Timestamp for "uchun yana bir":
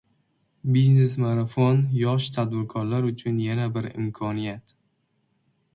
3.11-3.91